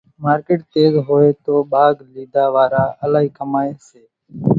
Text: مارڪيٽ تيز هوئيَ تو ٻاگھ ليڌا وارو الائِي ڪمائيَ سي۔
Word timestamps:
مارڪيٽ 0.23 0.59
تيز 0.73 0.93
هوئيَ 1.07 1.29
تو 1.45 1.53
ٻاگھ 1.71 1.99
ليڌا 2.13 2.45
وارو 2.53 2.85
الائِي 3.05 3.27
ڪمائيَ 3.37 3.71
سي۔ 3.87 4.01